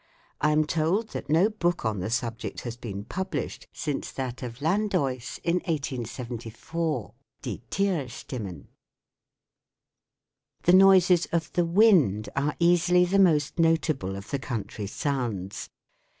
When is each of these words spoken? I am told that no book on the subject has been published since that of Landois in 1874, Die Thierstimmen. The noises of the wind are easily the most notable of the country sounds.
I 0.41 0.49
am 0.49 0.65
told 0.65 1.09
that 1.09 1.29
no 1.29 1.47
book 1.47 1.85
on 1.85 1.99
the 1.99 2.09
subject 2.09 2.61
has 2.61 2.75
been 2.75 3.03
published 3.05 3.67
since 3.71 4.11
that 4.13 4.41
of 4.41 4.57
Landois 4.59 5.37
in 5.43 5.57
1874, 5.57 7.13
Die 7.43 7.59
Thierstimmen. 7.69 8.65
The 10.63 10.73
noises 10.73 11.27
of 11.27 11.53
the 11.53 11.65
wind 11.65 12.29
are 12.35 12.55
easily 12.57 13.05
the 13.05 13.19
most 13.19 13.59
notable 13.59 14.15
of 14.15 14.31
the 14.31 14.39
country 14.39 14.87
sounds. 14.87 15.69